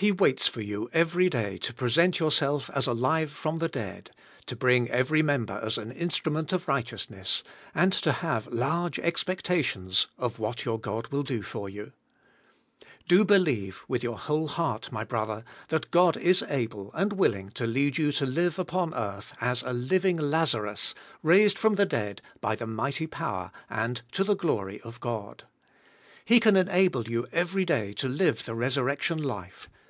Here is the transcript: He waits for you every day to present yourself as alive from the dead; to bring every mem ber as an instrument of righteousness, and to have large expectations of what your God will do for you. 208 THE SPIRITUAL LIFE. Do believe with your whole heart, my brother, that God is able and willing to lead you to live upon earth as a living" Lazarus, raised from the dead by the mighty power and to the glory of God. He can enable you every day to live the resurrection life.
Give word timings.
He 0.00 0.12
waits 0.12 0.46
for 0.46 0.60
you 0.60 0.88
every 0.92 1.28
day 1.28 1.58
to 1.58 1.74
present 1.74 2.20
yourself 2.20 2.70
as 2.72 2.86
alive 2.86 3.32
from 3.32 3.56
the 3.56 3.66
dead; 3.68 4.12
to 4.46 4.54
bring 4.54 4.88
every 4.90 5.22
mem 5.22 5.46
ber 5.46 5.58
as 5.60 5.76
an 5.76 5.90
instrument 5.90 6.52
of 6.52 6.68
righteousness, 6.68 7.42
and 7.74 7.92
to 7.94 8.12
have 8.12 8.46
large 8.46 9.00
expectations 9.00 10.06
of 10.16 10.38
what 10.38 10.64
your 10.64 10.78
God 10.78 11.08
will 11.08 11.24
do 11.24 11.42
for 11.42 11.68
you. 11.68 11.92
208 13.08 13.08
THE 13.08 13.08
SPIRITUAL 13.08 13.08
LIFE. 13.08 13.08
Do 13.18 13.24
believe 13.24 13.82
with 13.88 14.02
your 14.04 14.18
whole 14.18 14.46
heart, 14.46 14.92
my 14.92 15.02
brother, 15.02 15.42
that 15.66 15.90
God 15.90 16.16
is 16.16 16.44
able 16.48 16.92
and 16.94 17.14
willing 17.14 17.48
to 17.56 17.66
lead 17.66 17.98
you 17.98 18.12
to 18.12 18.24
live 18.24 18.56
upon 18.56 18.94
earth 18.94 19.34
as 19.40 19.64
a 19.64 19.72
living" 19.72 20.16
Lazarus, 20.16 20.94
raised 21.24 21.58
from 21.58 21.74
the 21.74 21.84
dead 21.86 22.22
by 22.40 22.54
the 22.54 22.68
mighty 22.68 23.08
power 23.08 23.50
and 23.68 24.02
to 24.12 24.22
the 24.22 24.36
glory 24.36 24.80
of 24.82 25.00
God. 25.00 25.42
He 26.24 26.38
can 26.38 26.54
enable 26.54 27.08
you 27.08 27.26
every 27.32 27.64
day 27.64 27.92
to 27.94 28.08
live 28.08 28.44
the 28.44 28.54
resurrection 28.54 29.20
life. 29.20 29.68